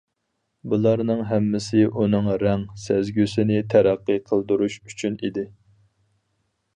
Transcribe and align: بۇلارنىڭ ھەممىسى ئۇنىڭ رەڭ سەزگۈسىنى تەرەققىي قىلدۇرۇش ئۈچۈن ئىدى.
بۇلارنىڭ 0.69 1.19
ھەممىسى 1.31 1.83
ئۇنىڭ 1.89 2.29
رەڭ 2.43 2.63
سەزگۈسىنى 2.85 3.59
تەرەققىي 3.73 4.23
قىلدۇرۇش 4.31 4.79
ئۈچۈن 4.89 5.19
ئىدى. 5.29 5.45